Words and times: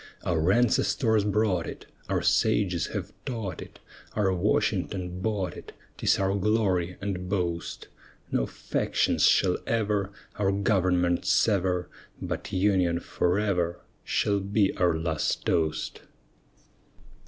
Our 0.23 0.51
ancestors 0.51 1.23
brought 1.23 1.67
it, 1.67 1.85
Our 2.09 2.23
sages 2.23 2.87
have 2.87 3.13
taught 3.23 3.61
it, 3.61 3.77
Our 4.15 4.33
Washington 4.33 5.21
bought 5.21 5.55
it, 5.55 5.73
'Tis 5.97 6.17
our 6.17 6.33
glory 6.33 6.97
and 6.99 7.29
boast! 7.29 7.87
No 8.31 8.47
factions 8.47 9.21
shall 9.21 9.59
ever 9.67 10.11
Our 10.37 10.51
government 10.53 11.25
sever, 11.25 11.87
But 12.19 12.51
"Union 12.51 12.99
forever," 12.99 13.79
Shall 14.03 14.39
be 14.39 14.75
our 14.75 14.97
last 14.97 15.45
toast. 15.45 16.01